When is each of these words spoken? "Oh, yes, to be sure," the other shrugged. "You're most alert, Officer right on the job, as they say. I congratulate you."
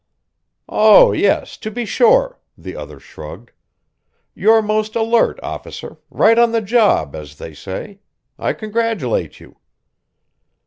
"Oh, 0.67 1.11
yes, 1.11 1.57
to 1.57 1.69
be 1.69 1.85
sure," 1.85 2.39
the 2.57 2.75
other 2.75 2.99
shrugged. 2.99 3.51
"You're 4.33 4.63
most 4.63 4.95
alert, 4.95 5.39
Officer 5.43 5.95
right 6.09 6.39
on 6.39 6.53
the 6.53 6.61
job, 6.63 7.15
as 7.15 7.35
they 7.35 7.53
say. 7.53 7.99
I 8.39 8.53
congratulate 8.53 9.39
you." 9.39 9.57